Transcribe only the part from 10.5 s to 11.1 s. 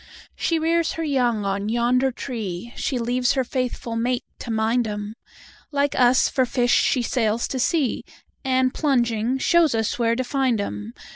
'em.